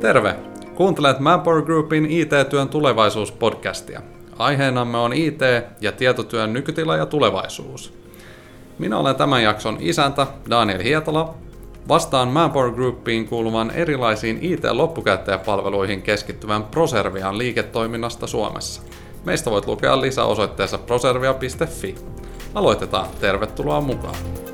[0.00, 0.36] Terve!
[0.74, 4.02] Kuuntelet Manpower Groupin IT-työn tulevaisuuspodcastia.
[4.38, 5.40] Aiheenamme on IT
[5.80, 7.94] ja tietotyön nykytila ja tulevaisuus.
[8.78, 11.34] Minä olen tämän jakson isäntä Daniel Hietala.
[11.88, 18.82] Vastaan Manpower Groupiin kuuluvan erilaisiin IT-loppukäyttäjäpalveluihin keskittyvän Proservian liiketoiminnasta Suomessa.
[19.24, 21.94] Meistä voit lukea lisää osoitteessa proservia.fi.
[22.54, 24.49] Aloitetaan, tervetuloa mukaan!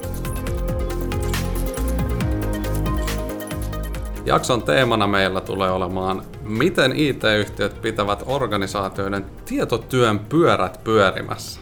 [4.27, 11.61] Jakson teemana meillä tulee olemaan, miten IT-yhtiöt pitävät organisaatioiden tietotyön pyörät pyörimässä.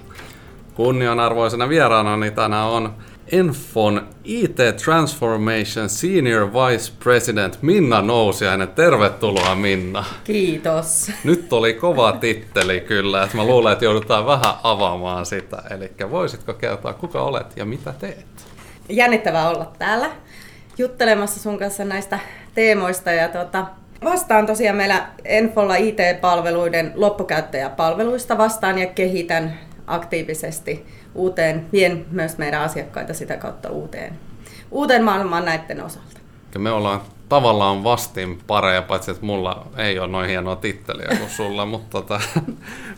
[0.74, 2.94] Kunnianarvoisena vieraanani tänään on
[3.32, 8.68] Enfon IT Transformation Senior Vice President Minna Nousiainen.
[8.68, 10.04] Tervetuloa Minna.
[10.24, 11.10] Kiitos.
[11.24, 15.62] Nyt oli kova titteli kyllä, että mä luulen, että joudutaan vähän avaamaan sitä.
[15.70, 18.26] Eli voisitko kertoa, kuka olet ja mitä teet?
[18.88, 20.10] Jännittävää olla täällä
[20.78, 22.18] juttelemassa sun kanssa näistä
[22.54, 23.10] teemoista.
[23.12, 23.66] Ja tuota,
[24.04, 33.14] vastaan tosiaan meillä Enfolla IT-palveluiden loppukäyttäjäpalveluista vastaan ja kehitän aktiivisesti uuteen, vien myös meidän asiakkaita
[33.14, 34.18] sitä kautta uuteen,
[34.70, 36.20] uuteen maailmaan näiden osalta.
[36.58, 41.66] Me ollaan tavallaan vastin pareja, paitsi että mulla ei ole noin hienoa titteliä kuin sulla,
[41.66, 42.20] mutta tota,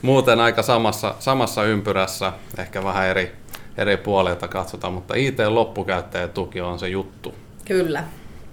[0.03, 3.33] muuten aika samassa, samassa ympyrässä, ehkä vähän eri,
[3.77, 7.35] eri puolilta katsotaan, mutta IT-loppukäyttäjätuki on se juttu.
[7.65, 8.05] Kyllä.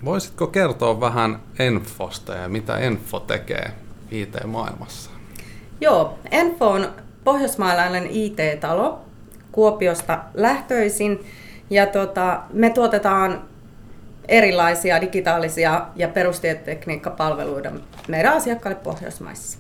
[0.06, 3.72] Voisitko kertoa vähän Enfosta ja mitä Enfo tekee
[4.12, 5.12] IT-maailmassa?
[5.82, 6.88] Joo, Enfo on
[7.24, 9.02] pohjoismaalainen IT-talo
[9.52, 11.26] Kuopiosta lähtöisin
[11.70, 13.42] ja tota, me tuotetaan
[14.28, 17.72] erilaisia digitaalisia ja perustietotekniikkapalveluita
[18.08, 19.58] meidän asiakkaille Pohjoismaissa.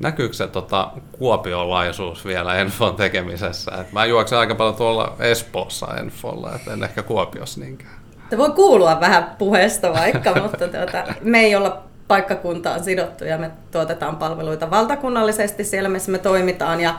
[0.00, 3.70] Näkyykö se tota, kuopiolaisuus vielä Enfon tekemisessä?
[3.80, 7.97] Et mä juoksen aika paljon tuolla Espoossa Enfolla, et en ehkä Kuopiossa niinkään.
[8.30, 13.50] Se voi kuulua vähän puheesta vaikka, mutta tuota, me ei olla paikkakuntaan sidottu ja me
[13.70, 16.94] tuotetaan palveluita valtakunnallisesti siellä, missä me toimitaan ja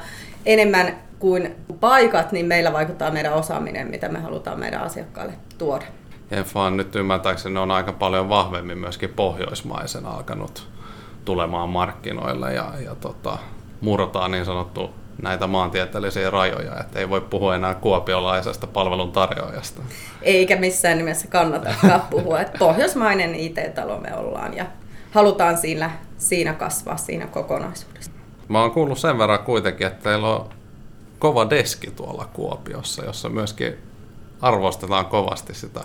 [0.46, 5.86] enemmän kuin paikat, niin meillä vaikuttaa meidän osaaminen, mitä me halutaan meidän asiakkaille tuoda.
[6.31, 10.68] Enfaan nyt ymmärtääkseni on aika paljon vahvemmin myöskin pohjoismaisen alkanut
[11.26, 13.38] tulemaan markkinoille ja, ja tota,
[13.82, 19.81] murtaa niin sanottu näitä maantieteellisiä rajoja, että ei voi puhua enää kuopiolaisesta palveluntarjoajasta.
[20.22, 24.66] Eikä missään nimessä kannatakaan puhua, että pohjoismainen IT-talo me ollaan ja
[25.12, 28.12] halutaan siinä, siinä kasvaa siinä kokonaisuudessa.
[28.47, 30.50] Mä oon kuullut sen verran kuitenkin, että teillä on
[31.19, 33.78] kova deski tuolla Kuopiossa, jossa myöskin
[34.41, 35.81] arvostetaan kovasti sitä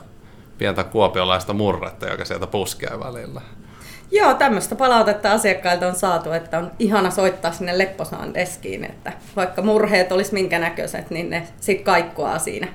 [0.59, 3.41] pientä kuopiolaista murretta, joka sieltä puskee välillä.
[4.11, 9.63] Joo, tämmöistä palautetta asiakkailta on saatu, että on ihana soittaa sinne lepposaan deskiin, että vaikka
[9.63, 12.69] murheet olisi minkä näköiset, niin ne sitten kaikkoaa siinä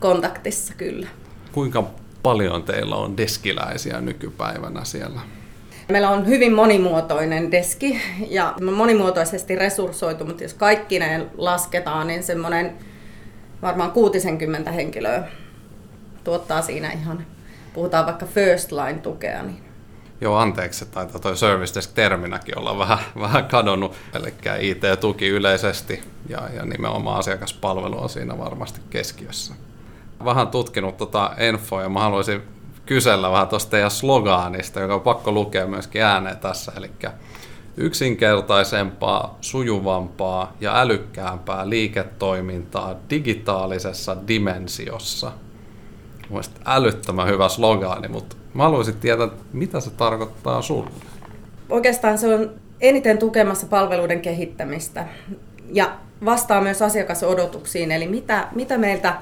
[0.00, 1.08] kontaktissa kyllä.
[1.52, 1.84] Kuinka
[2.22, 5.20] paljon teillä on deskiläisiä nykypäivänä siellä?
[5.88, 12.72] Meillä on hyvin monimuotoinen deski ja monimuotoisesti resurssoitu, mutta jos kaikki ne lasketaan, niin semmoinen
[13.62, 15.28] varmaan 60 henkilöä
[16.24, 17.26] tuottaa siinä ihan,
[17.72, 19.63] puhutaan vaikka first line tukea, niin
[20.24, 23.92] Joo, anteeksi, että toi service desk-terminäkin olla vähän, vähän kadonnut.
[24.14, 29.54] Eli IT-tuki yleisesti ja, ja nimenomaan asiakaspalvelu on siinä varmasti keskiössä.
[30.24, 32.42] Vähän tutkinut tota infoa ja mä haluaisin
[32.86, 36.72] kysellä vähän tuosta teidän slogaanista, joka on pakko lukea myöskin ääneen tässä.
[36.76, 36.90] Eli
[37.76, 45.32] yksinkertaisempaa, sujuvampaa ja älykkäämpää liiketoimintaa digitaalisessa dimensiossa.
[46.28, 50.90] Mielestäni älyttömän hyvä slogaani, mutta Mä haluaisin tietää, mitä se tarkoittaa sulle.
[51.70, 55.06] Oikeastaan se on eniten tukemassa palveluiden kehittämistä
[55.72, 55.92] ja
[56.24, 59.14] vastaa myös asiakasodotuksiin, eli mitä, mitä meiltä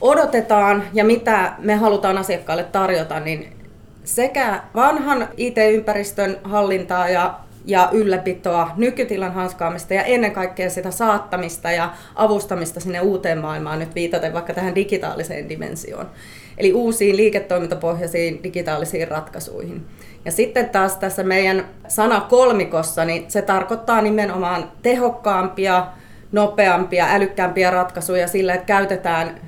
[0.00, 3.56] odotetaan ja mitä me halutaan asiakkaalle tarjota, niin
[4.04, 7.34] sekä vanhan IT-ympäristön hallintaa ja,
[7.64, 13.94] ja ylläpitoa, nykytilan hanskaamista ja ennen kaikkea sitä saattamista ja avustamista sinne uuteen maailmaan, nyt
[13.94, 16.10] viitaten vaikka tähän digitaaliseen dimensioon.
[16.58, 19.86] Eli uusiin liiketoimintapohjaisiin digitaalisiin ratkaisuihin.
[20.24, 25.86] Ja sitten taas tässä meidän sana kolmikossa, niin se tarkoittaa nimenomaan tehokkaampia,
[26.32, 29.40] nopeampia, älykkäämpiä ratkaisuja sillä, että käytetään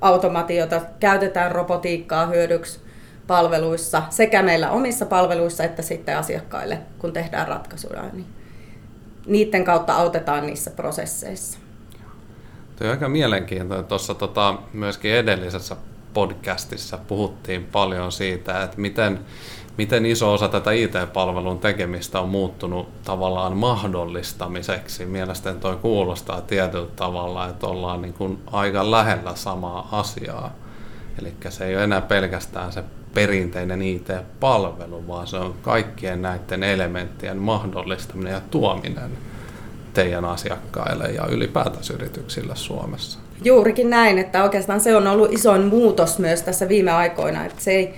[0.00, 2.87] automatiota, käytetään robotiikkaa hyödyksi
[3.28, 8.02] palveluissa, sekä meillä omissa palveluissa että sitten asiakkaille, kun tehdään ratkaisuja.
[8.12, 8.26] Niin
[9.26, 11.58] niiden kautta autetaan niissä prosesseissa.
[12.76, 13.86] Tuo on aika mielenkiintoinen.
[13.86, 15.76] Tuossa tota, myöskin edellisessä
[16.14, 19.20] podcastissa puhuttiin paljon siitä, että miten,
[19.78, 25.06] miten iso osa tätä IT-palvelun tekemistä on muuttunut tavallaan mahdollistamiseksi.
[25.06, 30.54] Mielestäni toi kuulostaa tietyllä tavalla, että ollaan niin kuin aika lähellä samaa asiaa.
[31.18, 32.84] Eli se ei ole enää pelkästään se
[33.14, 39.10] perinteinen IT-palvelu, vaan se on kaikkien näiden elementtien mahdollistaminen ja tuominen
[39.94, 43.18] teidän asiakkaille ja ylipäätänsä yrityksille Suomessa.
[43.44, 47.70] Juurikin näin, että oikeastaan se on ollut isoin muutos myös tässä viime aikoina, että se
[47.70, 47.94] ei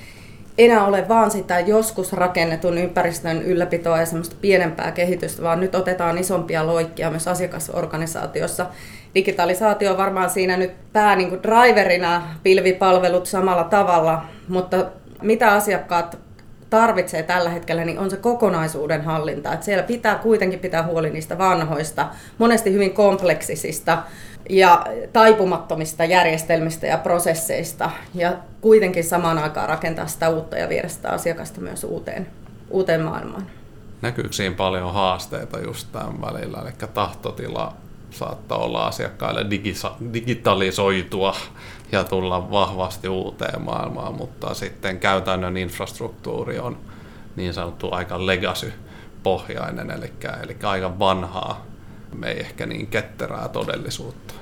[0.59, 6.19] enää ole vaan sitä joskus rakennetun ympäristön ylläpitoa ja semmoista pienempää kehitystä, vaan nyt otetaan
[6.19, 8.67] isompia loikkia myös asiakasorganisaatiossa.
[9.15, 14.87] Digitalisaatio on varmaan siinä nyt pää niin kuin driverina, pilvipalvelut samalla tavalla, mutta
[15.23, 16.19] mitä asiakkaat
[16.71, 19.53] tarvitsee tällä hetkellä, niin on se kokonaisuuden hallinta.
[19.53, 22.09] Että siellä pitää kuitenkin pitää huoli niistä vanhoista,
[22.39, 24.03] monesti hyvin kompleksisista
[24.51, 31.11] ja taipumattomista järjestelmistä ja prosesseista ja kuitenkin samaan aikaan rakentaa sitä uutta ja viedä sitä
[31.11, 32.27] asiakasta myös uuteen,
[32.71, 33.47] uuteen maailmaan.
[34.03, 37.75] Näkyykö siinä paljon haasteita just tämän välillä, eli tahtotila
[38.11, 39.47] saattaa olla asiakkaille
[40.15, 41.37] digitalisoitua
[41.93, 46.79] ja tulla vahvasti uuteen maailmaan, mutta sitten käytännön infrastruktuuri on
[47.37, 50.13] niin sanottu aika legacy-pohjainen, eli,
[50.43, 51.67] eli aika vanhaa,
[52.15, 54.35] me ei ehkä niin ketterää todellisuutta.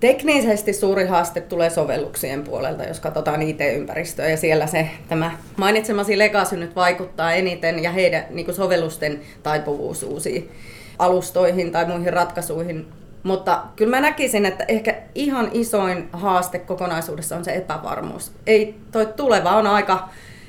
[0.00, 6.56] Teknisesti suuri haaste tulee sovelluksien puolelta, jos katsotaan IT-ympäristöä, ja siellä se tämä mainitsemasi legacy
[6.56, 10.50] nyt vaikuttaa eniten, ja heidän niin sovellusten taipuvuus uusiin
[10.98, 12.86] alustoihin tai muihin ratkaisuihin
[13.24, 18.32] mutta kyllä mä näkisin, että ehkä ihan isoin haaste kokonaisuudessa on se epävarmuus.
[18.46, 20.08] Ei, toi tuleva on aika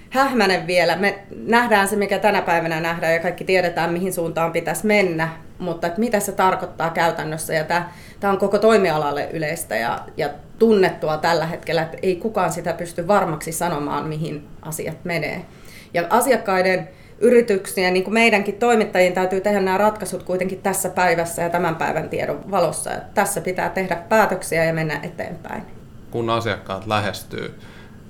[0.09, 0.95] hähmänen vielä.
[0.95, 5.29] Me nähdään se, mikä tänä päivänä nähdään ja kaikki tiedetään, mihin suuntaan pitäisi mennä,
[5.59, 7.53] mutta että mitä se tarkoittaa käytännössä.
[7.53, 7.89] Ja tämä,
[8.19, 10.29] tämä on koko toimialalle yleistä ja, ja
[10.59, 15.45] tunnettua tällä hetkellä, että ei kukaan sitä pysty varmaksi sanomaan, mihin asiat menee.
[15.93, 16.89] Ja asiakkaiden
[17.19, 22.09] yrityksiä, niin kuin meidänkin toimittajien täytyy tehdä nämä ratkaisut kuitenkin tässä päivässä ja tämän päivän
[22.09, 22.89] tiedon valossa.
[22.89, 25.63] Ja tässä pitää tehdä päätöksiä ja mennä eteenpäin.
[26.11, 27.59] Kun asiakkaat lähestyy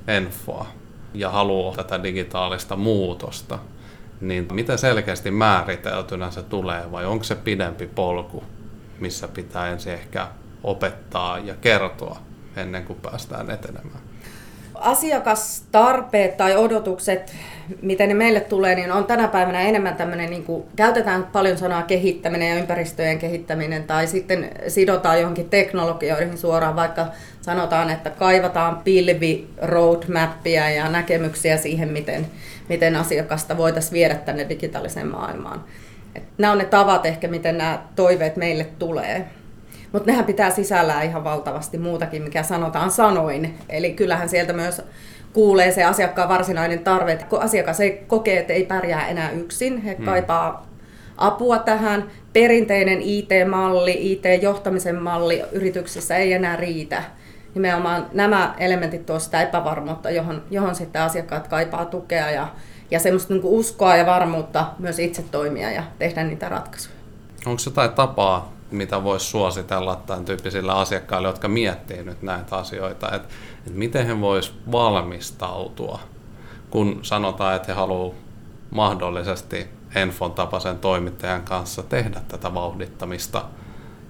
[0.07, 0.67] Enfoa
[1.13, 3.59] ja haluaa tätä digitaalista muutosta,
[4.21, 8.43] niin miten selkeästi määriteltynä se tulee vai onko se pidempi polku,
[8.99, 10.27] missä pitää ensin ehkä
[10.63, 12.17] opettaa ja kertoa
[12.55, 14.04] ennen kuin päästään etenemään?
[14.79, 17.33] Asiakastarpeet tai odotukset,
[17.81, 21.83] miten ne meille tulee, niin on tänä päivänä enemmän tämmöinen, niin kuin, käytetään paljon sanaa
[21.83, 27.07] kehittäminen ja ympäristöjen kehittäminen, tai sitten sidotaan johonkin teknologioihin suoraan, vaikka
[27.41, 32.27] sanotaan, että kaivataan pilvi roadmappia ja näkemyksiä siihen, miten,
[32.69, 35.63] miten asiakasta voitaisiin viedä tänne digitaaliseen maailmaan.
[36.15, 39.25] Et nämä on ne tavat ehkä, miten nämä toiveet meille tulee.
[39.95, 43.57] Mutta nehän pitää sisällään ihan valtavasti muutakin, mikä sanotaan sanoin.
[43.69, 44.81] Eli kyllähän sieltä myös
[45.33, 49.81] kuulee se asiakkaan varsinainen tarve, että kun asiakas ei kokee, että ei pärjää enää yksin,
[49.81, 50.05] he hmm.
[50.05, 50.67] kaipaa
[51.17, 52.11] apua tähän.
[52.33, 57.03] Perinteinen IT-malli, IT-johtamisen malli yrityksissä ei enää riitä.
[57.53, 62.47] Nimenomaan nämä elementit tuovat sitä epävarmuutta, johon, johon sitten asiakkaat kaipaa tukea ja,
[62.91, 66.95] ja semmoista niin uskoa ja varmuutta myös itse toimia ja tehdä niitä ratkaisuja.
[67.45, 73.27] Onko jotain tapaa mitä voisi suositella tämän tyyppisille asiakkaille, jotka miettii nyt näitä asioita, että,
[73.57, 75.99] että miten he vois valmistautua,
[76.69, 78.15] kun sanotaan, että he haluavat
[78.71, 83.45] mahdollisesti Enfon tapaisen toimittajan kanssa tehdä tätä vauhdittamista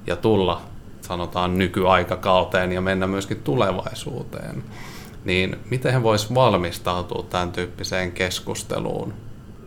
[0.07, 0.62] ja tulla,
[1.02, 4.63] sanotaan, nykyaikakauteen ja mennä myöskin tulevaisuuteen.
[5.25, 9.14] Niin miten he vois valmistautua tämän tyyppiseen keskusteluun?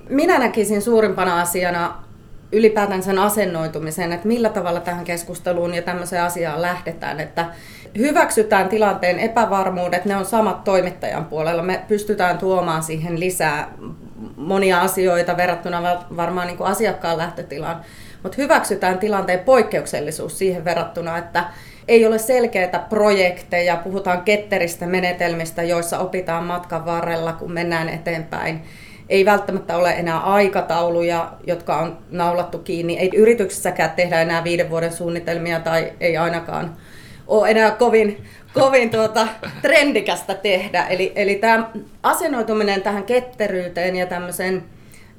[0.08, 2.07] Minä näkisin suurimpana asiana
[2.52, 7.46] ylipäätään sen asennoitumisen, että millä tavalla tähän keskusteluun ja tämmöiseen asiaan lähdetään, että
[7.98, 11.62] hyväksytään tilanteen epävarmuudet, ne on samat toimittajan puolella.
[11.62, 13.72] Me pystytään tuomaan siihen lisää
[14.36, 15.82] monia asioita verrattuna
[16.16, 17.80] varmaan niin kuin asiakkaan lähtötilaan,
[18.22, 21.44] mutta hyväksytään tilanteen poikkeuksellisuus siihen verrattuna, että
[21.88, 28.62] ei ole selkeitä projekteja, puhutaan ketteristä menetelmistä, joissa opitaan matkan varrella, kun mennään eteenpäin
[29.08, 32.98] ei välttämättä ole enää aikatauluja, jotka on naulattu kiinni.
[32.98, 36.76] Ei yrityksessäkään tehdä enää viiden vuoden suunnitelmia tai ei ainakaan
[37.26, 38.24] ole enää kovin,
[38.54, 39.28] kovin tuota,
[39.62, 40.86] trendikästä tehdä.
[40.86, 41.70] Eli, eli tämä
[42.02, 44.64] asennoituminen tähän ketteryyteen ja tämmöisen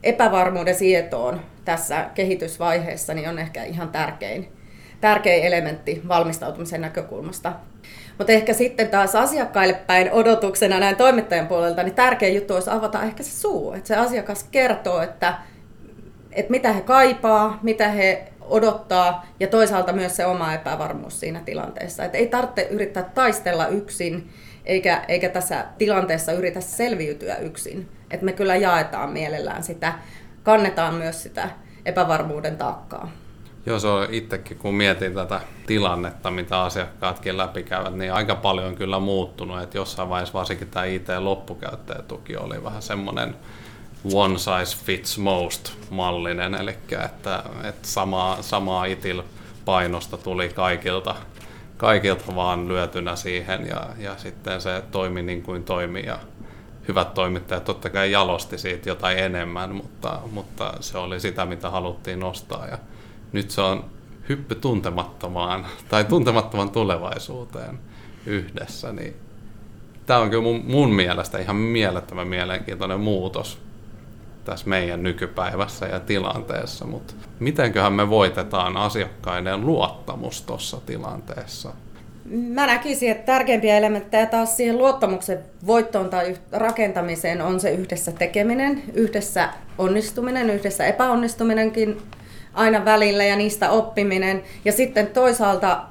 [0.03, 4.47] epävarmuuden sietoon tässä kehitysvaiheessa niin on ehkä ihan tärkein,
[5.01, 7.53] tärkein elementti valmistautumisen näkökulmasta.
[8.19, 13.03] Mutta ehkä sitten taas asiakkaille päin odotuksena näin toimittajan puolelta, niin tärkeä juttu olisi avata
[13.03, 13.73] ehkä se suu.
[13.73, 15.33] Että se asiakas kertoo, että,
[16.31, 22.05] että mitä he kaipaa, mitä he odottaa ja toisaalta myös se oma epävarmuus siinä tilanteessa.
[22.05, 24.29] Että ei tarvitse yrittää taistella yksin
[24.65, 27.89] eikä, eikä tässä tilanteessa yritä selviytyä yksin.
[28.11, 29.93] Että me kyllä jaetaan mielellään sitä,
[30.43, 31.49] kannetaan myös sitä
[31.85, 33.11] epävarmuuden taakkaa.
[33.65, 38.75] Joo, se on itsekin, kun mietin tätä tilannetta, mitä asiakkaatkin läpikäyvät, niin aika paljon on
[38.75, 39.61] kyllä muuttunut.
[39.61, 43.35] Että jossain vaiheessa varsinkin tämä IT-loppukäyttäjätuki oli vähän semmoinen
[44.13, 49.23] one size fits most mallinen, eli että, että samaa, samaa itil
[49.65, 51.15] painosta tuli kaikilta,
[51.77, 53.67] kaikilta vaan lyötynä siihen.
[53.67, 56.19] Ja, ja sitten se toimi niin kuin toimi ja
[56.87, 62.19] hyvät toimittajat totta kai jalosti siitä jotain enemmän, mutta, mutta se oli sitä, mitä haluttiin
[62.19, 62.67] nostaa.
[62.67, 62.77] Ja
[63.31, 63.85] nyt se on
[64.29, 67.79] hyppy tuntemattomaan tai tuntemattoman tulevaisuuteen
[68.25, 69.15] yhdessä, niin
[70.05, 73.59] tämä on kyllä mun, mun mielestä ihan mielettömän mielenkiintoinen muutos
[74.43, 81.73] tässä meidän nykypäivässä ja tilanteessa, mutta mitenköhän me voitetaan asiakkaiden luottamus tuossa tilanteessa?
[82.25, 88.83] Mä näkisin, että tärkeimpiä elementtejä taas siihen luottamuksen voittoon tai rakentamiseen on se yhdessä tekeminen,
[88.93, 92.01] yhdessä onnistuminen, yhdessä epäonnistuminenkin
[92.53, 94.43] aina välillä ja niistä oppiminen.
[94.65, 95.81] Ja sitten toisaalta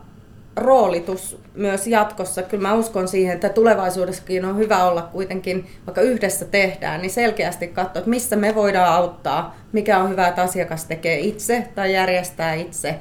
[0.59, 2.43] roolitus myös jatkossa.
[2.43, 7.69] Kyllä mä uskon siihen, että tulevaisuudessakin on hyvä olla kuitenkin, vaikka yhdessä tehdään, niin selkeästi
[7.69, 12.55] katsoa, että missä me voidaan auttaa, mikä on hyvä, että asiakas tekee itse tai järjestää
[12.55, 12.95] itse.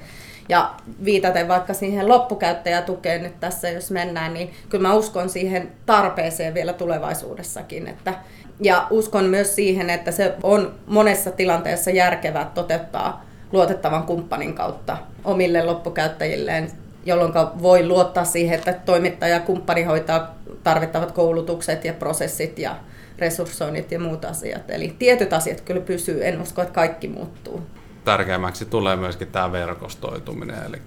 [0.50, 0.74] Ja
[1.06, 6.74] viitaten vaikka siihen loppukäyttäjätukeen nyt tässä, jos mennään, niin kyllä mä uskon siihen tarpeeseen vielä
[6.74, 7.88] tulevaisuudessakin.
[7.88, 8.14] Että,
[8.62, 15.64] ja uskon myös siihen, että se on monessa tilanteessa järkevää toteuttaa luotettavan kumppanin kautta omille
[15.66, 16.72] loppukäyttäjilleen,
[17.06, 22.76] jolloin voi luottaa siihen, että toimittaja ja kumppani hoitaa tarvittavat koulutukset ja prosessit ja
[23.20, 24.70] resurssoinnit ja muut asiat.
[24.70, 27.62] Eli tietyt asiat kyllä pysyy, en usko, että kaikki muuttuu.
[28.06, 30.82] Tärkeämmäksi tulee myöskin tämä verkostoituminen, eli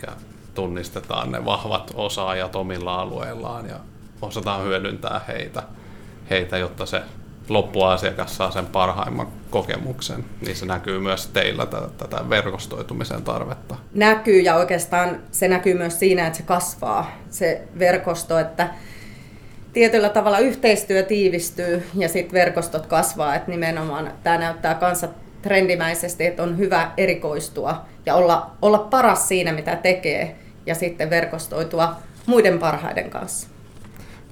[0.54, 3.76] tunnistetaan ne vahvat osaajat omilla alueillaan ja
[4.22, 5.62] osataan hyödyntää heitä,
[6.30, 7.02] heitä jotta se
[7.48, 11.66] loppuasiakas saa sen parhaimman kokemuksen, niin se näkyy myös teillä
[11.98, 13.76] tätä, verkostoitumisen tarvetta.
[13.94, 18.68] Näkyy ja oikeastaan se näkyy myös siinä, että se kasvaa se verkosto, että
[19.72, 25.08] tietyllä tavalla yhteistyö tiivistyy ja sitten verkostot kasvaa, että nimenomaan tämä näyttää kanssa
[25.42, 31.96] trendimäisesti, että on hyvä erikoistua ja olla, olla paras siinä, mitä tekee ja sitten verkostoitua
[32.26, 33.48] muiden parhaiden kanssa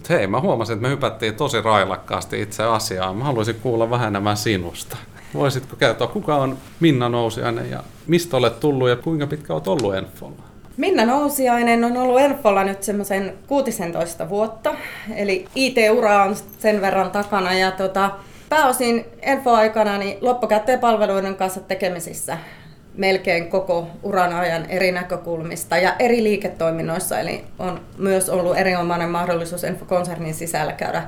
[0.08, 3.16] hei, mä huomasin, että me hypättiin tosi railakkaasti itse asiaan.
[3.16, 4.96] Mä haluaisin kuulla vähän enemmän sinusta.
[5.34, 9.94] Voisitko kertoa, kuka on Minna Nousiainen ja mistä olet tullut ja kuinka pitkä olet ollut
[9.94, 10.42] Enfolla?
[10.76, 14.74] Minna Nousiainen on ollut Enfolla nyt semmoisen 16 vuotta,
[15.16, 18.10] eli IT-ura on sen verran takana ja tota,
[18.48, 22.38] pääosin Enfo-aikana niin loppukäyttäjäpalveluiden kanssa tekemisissä
[22.98, 27.18] melkein koko uran ajan eri näkökulmista ja eri liiketoiminnoissa.
[27.18, 31.02] Eli on myös ollut erinomainen mahdollisuus Enfo-konsernin sisällä käydä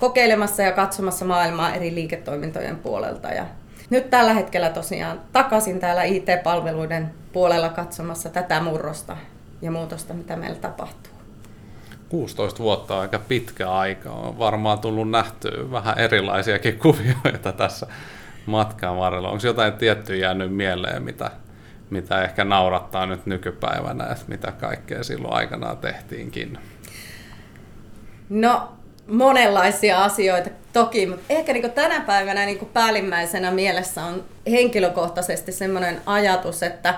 [0.00, 3.28] kokeilemassa ja katsomassa maailmaa eri liiketoimintojen puolelta.
[3.28, 3.46] Ja
[3.90, 9.16] nyt tällä hetkellä tosiaan takaisin täällä IT-palveluiden puolella katsomassa tätä murrosta
[9.62, 11.12] ja muutosta, mitä meillä tapahtuu.
[12.08, 14.10] 16 vuotta on aika pitkä aika.
[14.10, 17.86] On varmaan tullut nähtyä vähän erilaisiakin kuvioita tässä
[18.46, 19.30] matkan varrella?
[19.30, 21.30] Onko jotain tiettyä jäänyt mieleen, mitä,
[21.90, 26.58] mitä ehkä naurattaa nyt nykypäivänä, että mitä kaikkea silloin aikanaan tehtiinkin?
[28.28, 28.72] No,
[29.06, 36.62] monenlaisia asioita toki, mutta ehkä niin tänä päivänä niin päällimmäisenä mielessä on henkilökohtaisesti sellainen ajatus,
[36.62, 36.94] että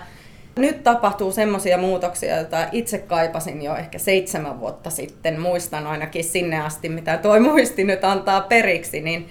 [0.57, 5.41] nyt tapahtuu semmoisia muutoksia, joita itse kaipasin jo ehkä seitsemän vuotta sitten.
[5.41, 9.29] Muistan ainakin sinne asti, mitä toi muisti nyt antaa periksi, niin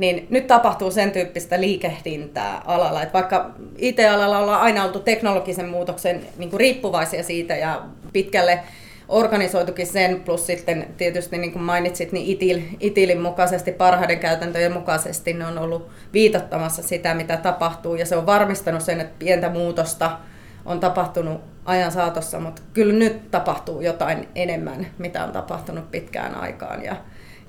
[0.00, 3.02] niin nyt tapahtuu sen tyyppistä liikehdintää alalla.
[3.02, 8.60] Että vaikka IT-alalla ollaan aina oltu teknologisen muutoksen niin kuin riippuvaisia siitä ja pitkälle
[9.08, 15.32] organisoitukin sen, plus sitten tietysti niin kuin mainitsit, niin ITIL, ITILin mukaisesti, parhaiden käytäntöjen mukaisesti
[15.32, 20.18] ne on ollut viitottamassa sitä, mitä tapahtuu, ja se on varmistanut sen, että pientä muutosta
[20.64, 26.84] on tapahtunut ajan saatossa, mutta kyllä nyt tapahtuu jotain enemmän, mitä on tapahtunut pitkään aikaan,
[26.84, 26.96] ja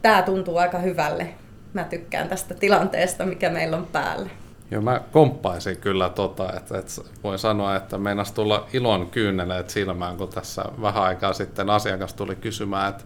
[0.02, 1.30] tämä tuntuu aika hyvälle
[1.74, 4.30] mä tykkään tästä tilanteesta, mikä meillä on päällä.
[4.72, 6.92] Joo, mä komppaisin kyllä tota, että, että
[7.24, 12.36] voin sanoa, että meinas tulla ilon kyyneleet silmään, kun tässä vähän aikaa sitten asiakas tuli
[12.36, 13.04] kysymään, että,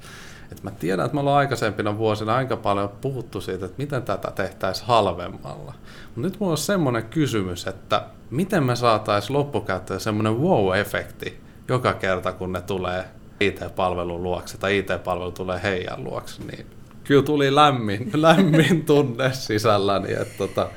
[0.52, 4.32] että mä tiedän, että me ollaan aikaisempina vuosina aika paljon puhuttu siitä, että miten tätä
[4.32, 5.74] tehtäisiin halvemmalla.
[6.06, 11.34] Mutta nyt mulla on semmoinen kysymys, että miten me saataisiin loppukäyttäjä semmoinen wow-efekti
[11.68, 13.06] joka kerta, kun ne tulee
[13.40, 16.75] IT-palvelun luokse tai IT-palvelu tulee heidän luokse, niin
[17.06, 20.70] kyllä tuli lämmin, lämmin tunne sisälläni, että tota,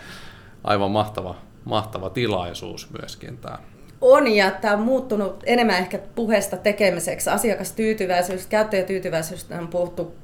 [0.65, 3.59] aivan mahtava, mahtava tilaisuus myöskin tämä.
[4.01, 7.31] On, ja tämä on muuttunut enemmän ehkä puheesta tekemiseksi.
[7.31, 10.15] Asiakastyytyväisyys, käyttäjätyytyväisyys on puhuttu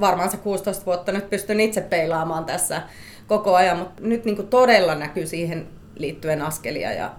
[0.00, 1.12] varmaan se 16 vuotta.
[1.12, 2.82] Nyt pystyn itse peilaamaan tässä
[3.26, 7.10] koko ajan, mutta nyt niin todella näkyy siihen liittyen askelia ja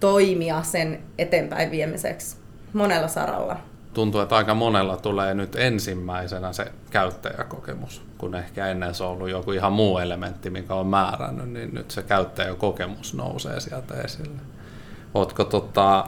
[0.00, 2.36] toimia sen eteenpäin viemiseksi
[2.72, 3.56] monella saralla.
[3.98, 9.28] Tuntuu, että aika monella tulee nyt ensimmäisenä se käyttäjäkokemus, kun ehkä ennen se on ollut
[9.28, 14.40] joku ihan muu elementti, mikä on määrännyt, niin nyt se käyttäjäkokemus nousee sieltä esille.
[15.14, 16.06] Oletko tota,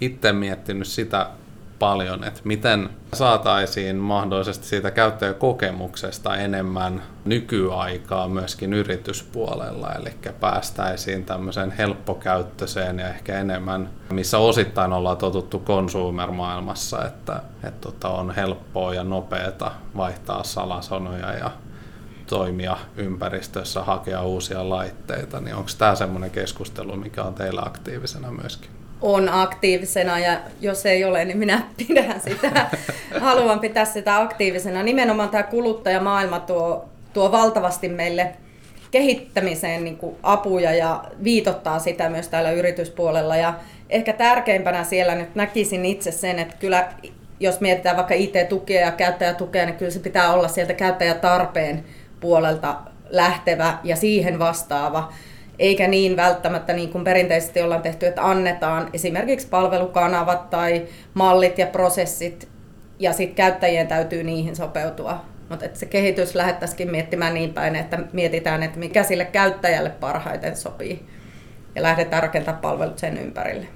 [0.00, 1.30] itse miettinyt sitä
[1.78, 12.98] paljon, että miten saataisiin mahdollisesti siitä käyttäjäkokemuksesta enemmän nykyaikaa myöskin yrityspuolella, eli päästäisiin tämmöiseen helppokäyttöiseen
[12.98, 19.70] ja ehkä enemmän, missä osittain ollaan totuttu consumer-maailmassa, että, että tota on helppoa ja nopeata
[19.96, 21.50] vaihtaa salasanoja ja
[22.26, 28.75] toimia ympäristössä, hakea uusia laitteita, niin onko tämä semmoinen keskustelu, mikä on teillä aktiivisena myöskin?
[29.02, 32.66] On aktiivisena ja jos ei ole, niin minä pidän sitä.
[33.20, 34.82] Haluan pitää sitä aktiivisena.
[34.82, 38.32] Nimenomaan tämä kuluttajamaailma tuo, tuo valtavasti meille
[38.90, 43.36] kehittämiseen niin kuin apuja ja viitottaa sitä myös täällä yrityspuolella.
[43.36, 43.54] Ja
[43.90, 46.92] ehkä tärkeimpänä siellä nyt näkisin itse sen, että kyllä
[47.40, 51.84] jos mietitään vaikka IT-tukea ja käyttäjätukea, niin kyllä se pitää olla sieltä käyttäjätarpeen
[52.20, 52.76] puolelta
[53.10, 55.12] lähtevä ja siihen vastaava
[55.58, 61.66] eikä niin välttämättä niin kuin perinteisesti ollaan tehty, että annetaan esimerkiksi palvelukanavat tai mallit ja
[61.66, 62.48] prosessit,
[62.98, 65.24] ja sitten käyttäjien täytyy niihin sopeutua.
[65.48, 71.06] Mutta se kehitys lähettäisikin miettimään niin päin, että mietitään, että mikä sille käyttäjälle parhaiten sopii,
[71.74, 73.66] ja lähdetään rakentamaan palvelut sen ympärille.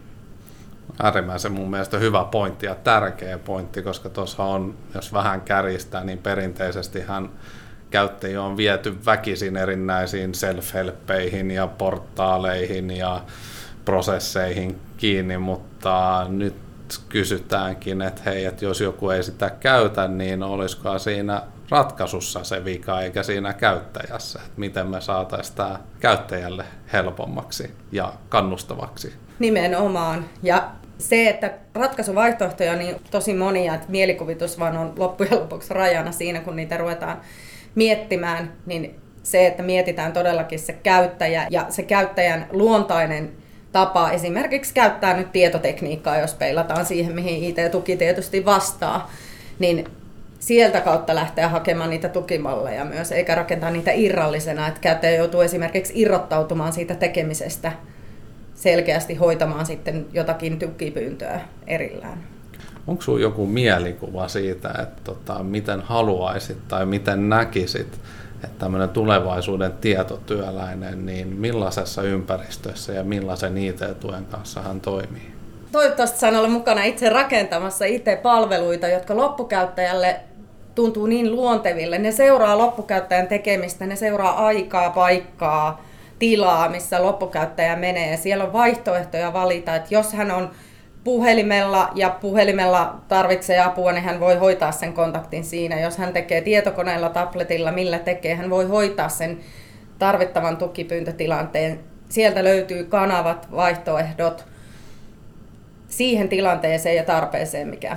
[1.03, 6.19] Äärimmäisen mun mielestä hyvä pointti ja tärkeä pointti, koska tuossa on, jos vähän kärjistää, niin
[6.19, 7.31] perinteisesti hän
[7.91, 13.23] käyttäjiä on viety väkisin erinäisiin self-helppeihin ja portaaleihin ja
[13.85, 16.55] prosesseihin kiinni, mutta nyt
[17.09, 23.01] kysytäänkin, että hei, että jos joku ei sitä käytä, niin olisiko siinä ratkaisussa se vika
[23.01, 29.15] eikä siinä käyttäjässä, että miten me saataisiin tämä käyttäjälle helpommaksi ja kannustavaksi.
[29.39, 30.25] Nimenomaan.
[30.43, 36.13] Ja se, että ratkaisuvaihtoehtoja on niin tosi monia, että mielikuvitus vaan on loppujen lopuksi rajana
[36.13, 37.21] siinä, kun niitä ruvetaan
[37.75, 43.33] miettimään, niin se, että mietitään todellakin se käyttäjä ja se käyttäjän luontainen
[43.73, 49.11] tapa esimerkiksi käyttää nyt tietotekniikkaa, jos peilataan siihen, mihin IT-tuki tietysti vastaa,
[49.59, 49.85] niin
[50.39, 55.93] sieltä kautta lähteä hakemaan niitä tukimalleja myös, eikä rakentaa niitä irrallisena, että käyttäjä joutuu esimerkiksi
[55.97, 57.73] irrottautumaan siitä tekemisestä
[58.55, 62.30] selkeästi hoitamaan sitten jotakin tukipyyntöä erillään.
[62.87, 68.01] Onko sinulla joku mielikuva siitä, että tota, miten haluaisit tai miten näkisit,
[68.45, 75.33] että tämmöinen tulevaisuuden tietotyöläinen, niin millaisessa ympäristössä ja millaisen IT-tuen kanssa hän toimii?
[75.73, 80.21] Toivottavasti saan olla mukana itse rakentamassa IT-palveluita, jotka loppukäyttäjälle
[80.75, 81.99] tuntuu niin luonteville.
[81.99, 85.85] Ne seuraa loppukäyttäjän tekemistä, ne seuraa aikaa, paikkaa,
[86.19, 88.17] tilaa, missä loppukäyttäjä menee.
[88.17, 90.51] Siellä on vaihtoehtoja valita, että jos hän on
[91.05, 95.81] puhelimella ja puhelimella tarvitsee apua, niin hän voi hoitaa sen kontaktin siinä.
[95.81, 99.41] Jos hän tekee tietokoneella, tabletilla, millä tekee, hän voi hoitaa sen
[99.99, 101.81] tarvittavan tukipyyntötilanteen.
[102.09, 104.45] Sieltä löytyy kanavat, vaihtoehdot
[105.89, 107.97] siihen tilanteeseen ja tarpeeseen, mikä,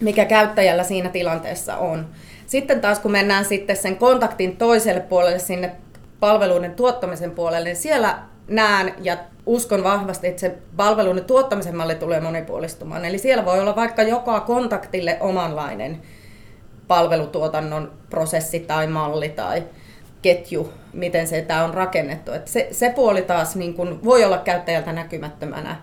[0.00, 2.06] mikä käyttäjällä siinä tilanteessa on.
[2.46, 5.72] Sitten taas kun mennään sitten sen kontaktin toiselle puolelle sinne
[6.20, 12.20] palveluiden tuottamisen puolelle, niin siellä näen ja uskon vahvasti, että se palvelun tuottamisen malli tulee
[12.20, 13.04] monipuolistumaan.
[13.04, 16.02] Eli siellä voi olla vaikka joka kontaktille omanlainen
[16.88, 19.64] palvelutuotannon prosessi tai malli tai
[20.22, 22.32] ketju, miten se tämä on rakennettu.
[22.32, 25.76] Et se, se puoli taas niin kun voi olla käyttäjältä näkymättömänä,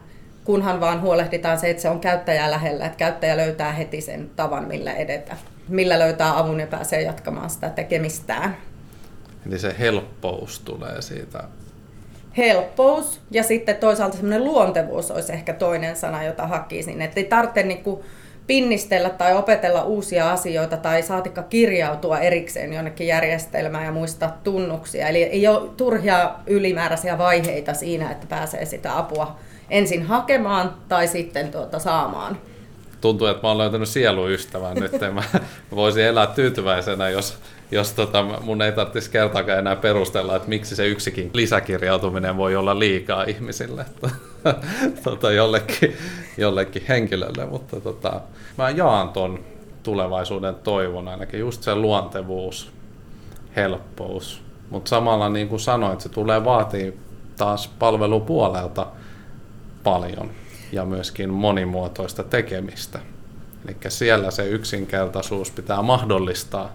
[0.43, 4.67] kunhan vaan huolehditaan se, että se on käyttäjää lähellä, että käyttäjä löytää heti sen tavan,
[4.67, 8.57] millä edetä, millä löytää avun ja pääsee jatkamaan sitä tekemistään.
[9.45, 11.43] Eli se helppous tulee siitä
[12.37, 17.01] helppous ja sitten toisaalta semmoinen luontevuus olisi ehkä toinen sana, jota hakisin.
[17.01, 17.99] Että ei tarvitse niin kuin
[18.47, 25.07] pinnistellä tai opetella uusia asioita tai saatikka kirjautua erikseen jonnekin järjestelmään ja muistaa tunnuksia.
[25.07, 29.35] Eli ei ole turhia ylimääräisiä vaiheita siinä, että pääsee sitä apua
[29.69, 32.37] ensin hakemaan tai sitten tuota saamaan
[33.01, 34.91] tuntuu, että mä oon löytänyt sieluystävän nyt.
[35.13, 35.23] Mä
[35.75, 37.37] voisin elää tyytyväisenä, jos,
[37.71, 42.79] jos tota, mun ei tarvitsisi kertaakaan enää perustella, että miksi se yksikin lisäkirjautuminen voi olla
[42.79, 43.85] liikaa ihmisille
[45.03, 45.97] tota, jollekin,
[46.37, 47.45] jollekin henkilölle.
[47.45, 48.21] Mutta tota,
[48.57, 49.39] mä jaan ton
[49.83, 52.71] tulevaisuuden toivon ainakin, just se luontevuus,
[53.55, 54.41] helppous.
[54.69, 56.97] Mutta samalla niin kuin sanoit, se tulee vaatii
[57.37, 58.87] taas palvelupuolelta
[59.83, 60.31] paljon
[60.71, 62.99] ja myöskin monimuotoista tekemistä.
[63.65, 66.73] Eli siellä se yksinkertaisuus pitää mahdollistaa,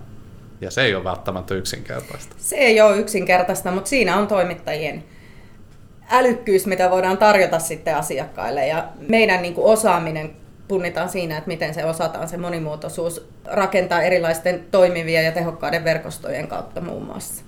[0.61, 2.35] ja se ei ole välttämättä yksinkertaista.
[2.39, 5.05] Se ei ole yksinkertaista, mutta siinä on toimittajien
[6.11, 8.67] älykkyys, mitä voidaan tarjota sitten asiakkaille.
[8.67, 10.37] Ja meidän niin kuin osaaminen
[10.69, 16.81] punnitaan siinä, että miten se osataan se monimuotoisuus rakentaa erilaisten toimivien ja tehokkaiden verkostojen kautta
[16.81, 17.45] muun muassa.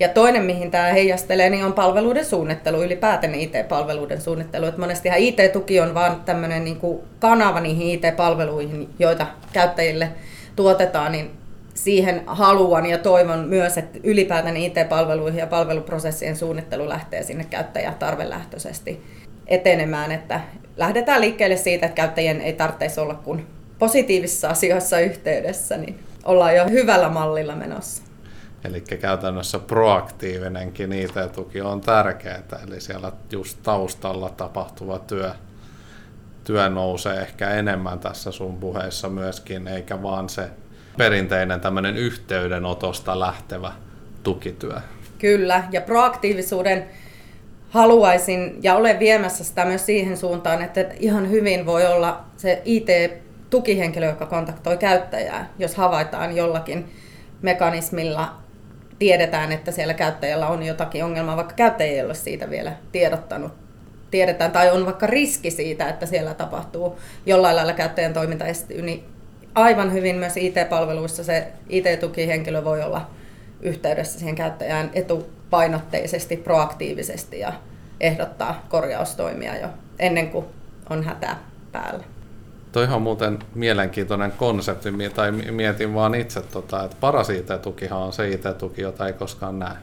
[0.00, 4.66] Ja toinen, mihin tämä heijastelee, niin on palveluiden suunnittelu, ylipäätään IT-palveluiden suunnittelu.
[4.66, 6.78] Että monestihan IT-tuki on vain tämmöinen niin
[7.18, 10.08] kanava niihin IT-palveluihin, joita käyttäjille
[10.56, 11.30] tuotetaan, niin
[11.74, 19.02] siihen haluan ja toivon myös, että ylipäätään IT-palveluihin ja palveluprosessien suunnittelu lähtee sinne käyttäjätarvelähtöisesti
[19.46, 20.40] etenemään, että
[20.76, 23.46] lähdetään liikkeelle siitä, että käyttäjien ei tarvitsisi olla kuin
[23.78, 28.05] positiivisissa asioissa yhteydessä, niin ollaan jo hyvällä mallilla menossa.
[28.64, 35.30] Eli käytännössä proaktiivinenkin IT-tuki on tärkeää, eli siellä just taustalla tapahtuva työ,
[36.44, 40.50] työ nousee ehkä enemmän tässä sun puheessa myöskin, eikä vaan se
[40.96, 43.72] perinteinen tämmöinen yhteydenotosta lähtevä
[44.22, 44.80] tukityö.
[45.18, 46.86] Kyllä, ja proaktiivisuuden
[47.70, 54.06] haluaisin ja olen viemässä sitä myös siihen suuntaan, että ihan hyvin voi olla se IT-tukihenkilö,
[54.06, 56.92] joka kontaktoi käyttäjää, jos havaitaan jollakin
[57.42, 58.45] mekanismilla,
[58.98, 63.52] tiedetään, että siellä käyttäjällä on jotakin ongelmaa, vaikka käyttäjä ei ole siitä vielä tiedottanut.
[64.10, 69.04] Tiedetään, tai on vaikka riski siitä, että siellä tapahtuu jollain lailla käyttäjän toiminta estyy, niin
[69.54, 73.10] aivan hyvin myös IT-palveluissa se IT-tukihenkilö voi olla
[73.60, 77.52] yhteydessä siihen käyttäjään etupainotteisesti, proaktiivisesti ja
[78.00, 80.46] ehdottaa korjaustoimia jo ennen kuin
[80.90, 81.36] on hätä
[81.72, 82.15] päällä.
[82.76, 88.28] Toi on muuten mielenkiintoinen konsepti, tai mietin vaan itse, tota, että paras IT-tukihan on se
[88.28, 89.76] IT-tuki, jota ei koskaan näe.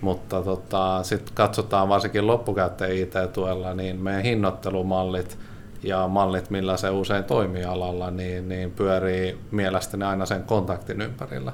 [0.00, 5.38] Mutta tota, sitten katsotaan varsinkin loppukäyttäjän IT-tuella, niin meidän hinnoittelumallit–
[5.82, 11.52] ja mallit, millä se usein toimii alalla, niin, niin pyörii mielestäni aina sen kontaktin ympärillä.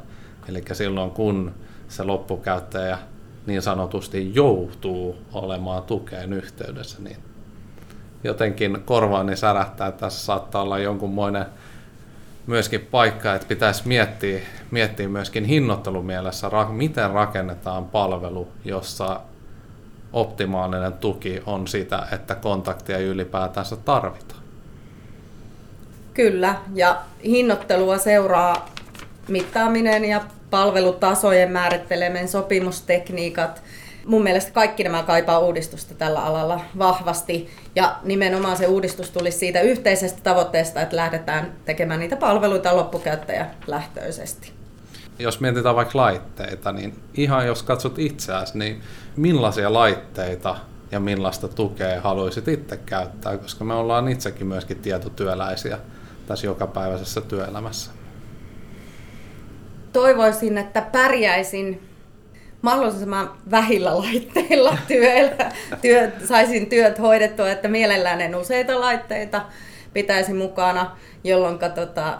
[0.49, 1.55] Eli silloin kun
[1.89, 2.99] se loppukäyttäjä
[3.47, 7.17] niin sanotusti joutuu olemaan tukeen yhteydessä, niin
[8.27, 11.47] jotenkin korvaani särähtää, että tässä saattaa olla jonkunmoinen
[12.47, 19.21] myöskin paikka, että pitäisi miettiä, miettiä myöskin hinnoittelumielessä, miten rakennetaan palvelu, jossa
[20.13, 24.41] optimaalinen tuki on sitä, että kontaktia ylipäätänsä tarvitaan.
[26.15, 28.71] Kyllä, ja hinnoittelua seuraa
[29.29, 33.63] mittaaminen ja palvelutasojen määritteleminen, sopimustekniikat.
[34.07, 37.51] Mun mielestä kaikki nämä kaipaa uudistusta tällä alalla vahvasti.
[37.75, 44.57] Ja nimenomaan se uudistus tulisi siitä yhteisestä tavoitteesta, että lähdetään tekemään niitä palveluita loppukäyttäjälähtöisesti
[45.19, 48.83] jos mietitään vaikka laitteita, niin ihan jos katsot itseäsi, niin
[49.17, 50.57] millaisia laitteita
[50.91, 55.79] ja millaista tukea haluaisit itse käyttää, koska me ollaan itsekin myöskin tietotyöläisiä
[56.27, 57.91] tässä jokapäiväisessä työelämässä.
[59.93, 61.86] Toivoisin, että pärjäisin
[62.67, 65.53] mahdollisimman vähillä laitteilla työllä,
[65.83, 69.43] työ, saisin työt hoidettua, että mielellään en useita laitteita
[69.93, 72.19] pitäisi mukana, jolloin tota,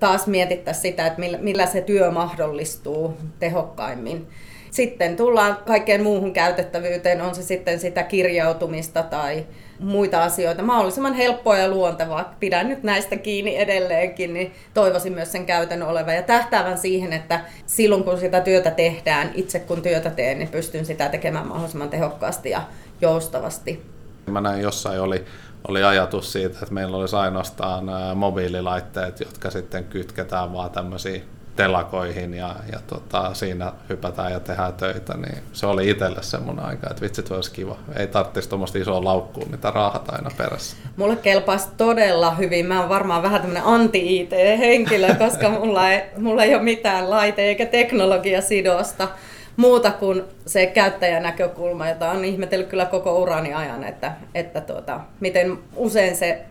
[0.00, 4.26] taas mietittäisiin sitä, että millä, millä se työ mahdollistuu tehokkaimmin.
[4.70, 9.46] Sitten tullaan kaikkeen muuhun käytettävyyteen, on se sitten sitä kirjautumista tai
[9.78, 12.34] muita asioita mahdollisimman helppoa ja luontevaa.
[12.40, 17.40] Pidän nyt näistä kiinni edelleenkin, niin toivoisin myös sen käytön olevan ja tähtäävän siihen, että
[17.66, 22.50] silloin kun sitä työtä tehdään, itse kun työtä teen, niin pystyn sitä tekemään mahdollisimman tehokkaasti
[22.50, 22.62] ja
[23.00, 23.82] joustavasti.
[24.26, 25.24] Mä näin jossain oli
[25.68, 31.24] oli ajatus siitä, että meillä olisi ainoastaan mobiililaitteet, jotka sitten kytketään vaan tämmöisiin
[31.58, 36.86] telakoihin ja, ja tota, siinä hypätään ja tehdään töitä, niin se oli itselle semmoinen aika,
[36.90, 37.76] että vitsit olisi kiva.
[37.96, 40.76] Ei tarvitsisi tuommoista isoa laukkua, mitä raahata aina perässä.
[40.96, 42.66] Mulle kelpaisi todella hyvin.
[42.66, 47.66] Mä oon varmaan vähän tämmöinen anti-IT-henkilö, koska mulla ei, mulla ei ole mitään laite- eikä
[47.66, 49.08] teknologiasidosta
[49.56, 55.00] muuta kuin se käyttäjän näkökulma, jota on ihmetellyt kyllä koko urani ajan, että, että tuota,
[55.20, 56.42] miten usein se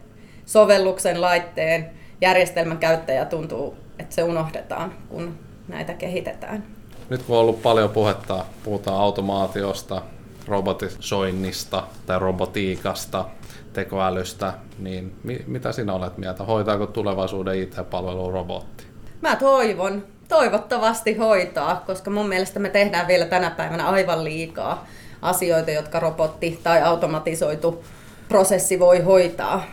[0.45, 1.89] sovelluksen laitteen
[2.21, 6.63] järjestelmän käyttäjä tuntuu, että se unohdetaan, kun näitä kehitetään.
[7.09, 10.01] Nyt kun on ollut paljon puhetta, puhutaan automaatiosta,
[10.47, 13.25] robotisoinnista tai robotiikasta,
[13.73, 16.43] tekoälystä, niin mi- mitä sinä olet mieltä?
[16.43, 18.83] Hoitaako tulevaisuuden IT-palvelu robotti?
[19.21, 24.85] Mä toivon, toivottavasti hoitaa, koska mun mielestä me tehdään vielä tänä päivänä aivan liikaa
[25.21, 27.83] asioita, jotka robotti tai automatisoitu
[28.29, 29.63] prosessi voi hoitaa.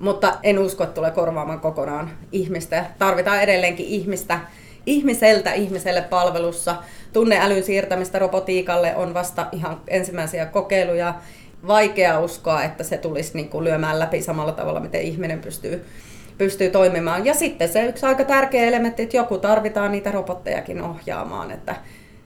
[0.00, 2.84] Mutta en usko, että tulee korvaamaan kokonaan ihmistä.
[2.98, 4.40] Tarvitaan edelleenkin ihmistä,
[4.86, 6.76] ihmiseltä ihmiselle palvelussa.
[7.12, 11.14] Tunneälyn siirtämistä robotiikalle on vasta ihan ensimmäisiä kokeiluja.
[11.66, 15.84] Vaikea uskoa, että se tulisi niin kuin lyömään läpi samalla tavalla, miten ihminen pystyy
[16.40, 17.24] pystyy toimimaan.
[17.24, 21.76] Ja sitten se yksi aika tärkeä elementti, että joku tarvitaan niitä robottejakin ohjaamaan, että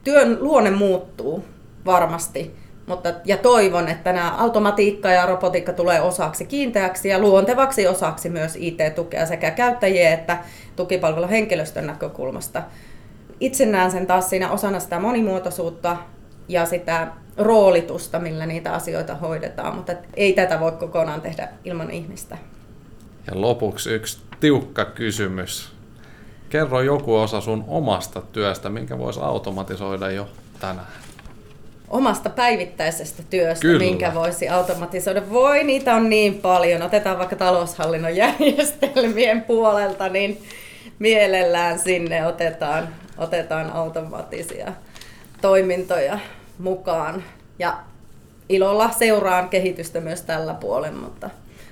[0.03, 1.45] työn luonne muuttuu
[1.85, 8.29] varmasti Mutta, ja toivon, että nämä automatiikka ja robotiikka tulee osaksi kiinteäksi ja luontevaksi osaksi
[8.29, 10.37] myös IT-tukea sekä käyttäjien että
[10.75, 12.63] tukipalveluhenkilöstön näkökulmasta.
[13.39, 15.97] Itse näen sen taas siinä osana sitä monimuotoisuutta
[16.47, 22.37] ja sitä roolitusta, millä niitä asioita hoidetaan, mutta ei tätä voi kokonaan tehdä ilman ihmistä.
[23.27, 25.75] Ja lopuksi yksi tiukka kysymys.
[26.49, 30.27] Kerro joku osa sun omasta työstä, minkä voisi automatisoida jo
[30.59, 31.04] tänään.
[31.89, 33.79] Omasta päivittäisestä työstä, Kyllä.
[33.79, 35.29] minkä voisi automatisoida.
[35.29, 36.81] Voi, niitä on niin paljon.
[36.81, 40.41] Otetaan vaikka taloushallinnon järjestelmien puolelta, niin
[40.99, 44.73] mielellään sinne otetaan, otetaan automaattisia
[45.41, 46.19] toimintoja
[46.59, 47.23] mukaan.
[47.59, 47.77] Ja
[48.49, 51.29] ilolla seuraan kehitystä myös tällä puolella, mutta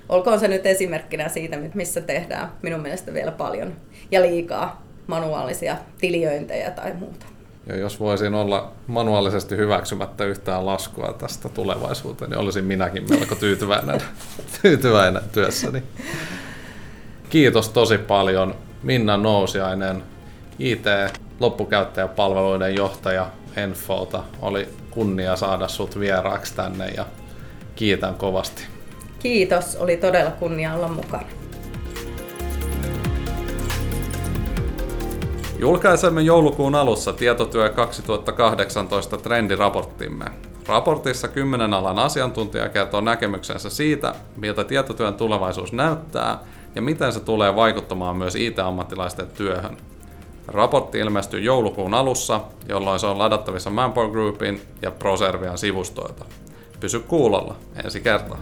[0.10, 3.74] olkoon se nyt esimerkkinä siitä, missä tehdään minun mielestä vielä paljon
[4.12, 7.33] ja liikaa manuaalisia tiliöintejä tai muuta.
[7.68, 14.02] Ja jos voisin olla manuaalisesti hyväksymättä yhtään laskua tästä tulevaisuuteen, niin olisin minäkin melko tyytyväinen,
[14.62, 15.84] tyytyväinen työssäni.
[17.30, 20.04] Kiitos tosi paljon Minna Nousiainen,
[20.60, 24.24] IT-loppukäyttäjäpalveluiden johtaja Enfolta.
[24.42, 27.06] Oli kunnia saada sut vieraaksi tänne ja
[27.76, 28.64] kiitän kovasti.
[29.20, 31.43] Kiitos, oli todella kunnia olla mukana.
[35.64, 40.26] Julkaisemme joulukuun alussa Tietotyö 2018 trendiraporttimme.
[40.68, 46.40] Raportissa kymmenen alan asiantuntija kertoo näkemyksensä siitä, miltä tietotyön tulevaisuus näyttää
[46.76, 49.78] ja miten se tulee vaikuttamaan myös IT-ammattilaisten työhön.
[50.48, 56.26] Raportti ilmestyy joulukuun alussa, jolloin se on ladattavissa Manpower Groupin ja ProServian sivustoilta.
[56.80, 58.40] Pysy kuulolla ensi kertaa.